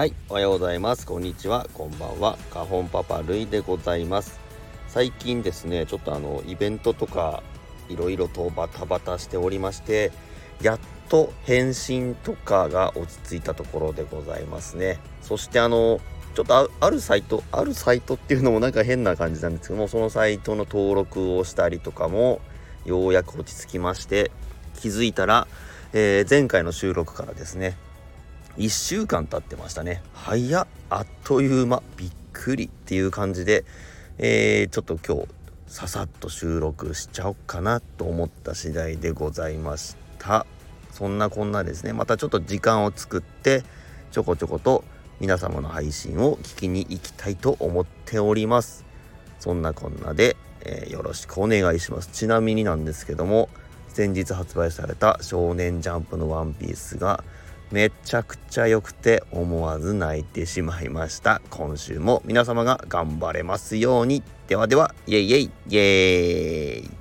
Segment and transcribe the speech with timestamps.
[0.00, 1.04] はいおはようございます。
[1.04, 1.68] こんにちは。
[1.74, 2.38] こんばんは。
[2.50, 4.40] カホンパパルイでございます。
[4.88, 7.42] 最近ですねちょっとあのイベントとか
[7.90, 10.10] いろいろとバタバタしておりまして
[10.62, 10.78] やっ
[11.10, 14.98] と返信とかが落ち着いたところでございますね。
[15.20, 16.00] そしてあの
[16.34, 22.40] ちょっとあるサイトあるサイトっていうのもなんか変な感じなんですけどもそのサイトの登録をしたりとかも
[22.86, 24.30] ようやく落ち着きまして
[24.80, 25.46] 気づいたら、
[25.92, 27.76] えー、前回の収録からですね
[28.56, 30.02] 1週間経ってましたね。
[30.12, 31.82] 早っあっという間。
[31.96, 33.64] びっくりっていう感じで、
[34.18, 35.28] えー、ちょっと今日
[35.66, 40.46] ささっと収録しちゃおうかなと思った次第でございました。
[40.90, 41.92] そんなこんなですね。
[41.92, 43.62] またちょっと時間を作って
[44.10, 44.84] ちょこちょこと
[45.20, 48.84] 皆様の配信を聞きに行きたいと思っております。
[49.38, 52.08] そんなこんなで、えー、よろしくお願いします。
[52.12, 53.48] ちなみになんですけども
[53.88, 57.22] 先日発売された少年ジャンプのワンピースが
[57.70, 61.40] めちゃくちゃ良くて思わず泣いてしまいました。
[61.50, 64.22] 今週も皆様が頑張れますように。
[64.48, 66.99] ではではイエイイエイイエーイ。